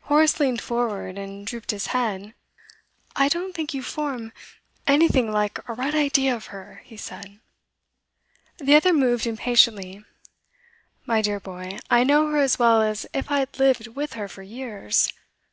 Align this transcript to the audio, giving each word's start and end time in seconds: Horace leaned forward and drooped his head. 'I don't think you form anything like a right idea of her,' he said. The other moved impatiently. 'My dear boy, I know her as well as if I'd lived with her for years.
Horace 0.00 0.40
leaned 0.40 0.60
forward 0.60 1.16
and 1.16 1.46
drooped 1.46 1.70
his 1.70 1.86
head. 1.94 2.34
'I 3.14 3.28
don't 3.28 3.54
think 3.54 3.72
you 3.72 3.84
form 3.84 4.32
anything 4.88 5.30
like 5.30 5.60
a 5.68 5.74
right 5.74 5.94
idea 5.94 6.34
of 6.34 6.46
her,' 6.46 6.82
he 6.84 6.96
said. 6.96 7.38
The 8.58 8.74
other 8.74 8.92
moved 8.92 9.28
impatiently. 9.28 10.04
'My 11.06 11.22
dear 11.22 11.38
boy, 11.38 11.78
I 11.88 12.02
know 12.02 12.26
her 12.32 12.38
as 12.38 12.58
well 12.58 12.82
as 12.82 13.06
if 13.14 13.30
I'd 13.30 13.60
lived 13.60 13.86
with 13.86 14.14
her 14.14 14.26
for 14.26 14.42
years. 14.42 15.12